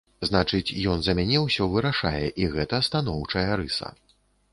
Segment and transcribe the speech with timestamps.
[0.27, 3.93] Значыць, ён за мяне ўсё вырашае, і гэта станоўчая рыса.